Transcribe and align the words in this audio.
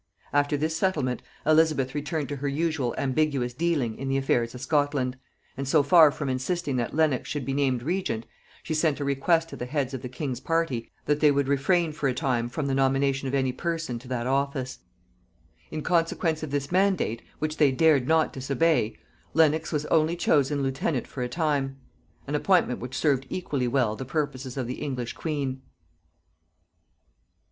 After 0.33 0.57
this 0.57 0.75
settlement, 0.75 1.21
Elizabeth 1.45 1.93
returned 1.93 2.27
to 2.29 2.37
her 2.37 2.47
usual 2.47 2.95
ambiguous 2.97 3.53
dealing 3.53 3.99
in 3.99 4.09
the 4.09 4.17
affairs 4.17 4.55
of 4.55 4.61
Scotland; 4.61 5.15
and 5.55 5.67
so 5.67 5.83
far 5.83 6.09
from 6.09 6.27
insisting 6.27 6.75
that 6.77 6.95
Lenox 6.95 7.29
should 7.29 7.45
be 7.45 7.53
named 7.53 7.83
regent, 7.83 8.25
she 8.63 8.73
sent 8.73 8.99
a 8.99 9.05
request 9.05 9.49
to 9.49 9.55
the 9.55 9.67
heads 9.67 9.93
of 9.93 10.01
the 10.01 10.09
king's 10.09 10.39
party 10.39 10.89
that 11.05 11.19
they 11.19 11.29
would 11.29 11.47
refrain 11.47 11.91
for 11.91 12.09
a 12.09 12.15
time 12.15 12.49
from 12.49 12.65
the 12.65 12.73
nomination 12.73 13.27
of 13.27 13.35
any 13.35 13.51
person 13.53 13.99
to 13.99 14.07
that 14.07 14.25
office. 14.25 14.79
In 15.69 15.83
consequence 15.83 16.41
of 16.41 16.49
this 16.49 16.71
mandate, 16.71 17.21
which 17.37 17.57
they 17.57 17.71
dared 17.71 18.07
not 18.07 18.33
disobey, 18.33 18.97
Lenox 19.35 19.71
was 19.71 19.85
only 19.91 20.15
chosen 20.15 20.63
lieutenant 20.63 21.05
for 21.05 21.21
a 21.21 21.29
time; 21.29 21.77
an 22.25 22.33
appointment 22.33 22.79
which 22.79 22.97
served 22.97 23.27
equally 23.29 23.67
well 23.67 23.95
the 23.95 24.03
purposes 24.05 24.57
of 24.57 24.65
the 24.65 24.81
English 24.81 25.13
queen. 25.13 25.61